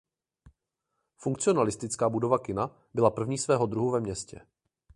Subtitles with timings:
[1.17, 4.41] Funkcionalistická budova kina byla první svého druhu ve městě.